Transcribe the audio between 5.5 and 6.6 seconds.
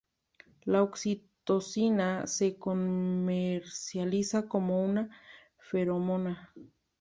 feromona.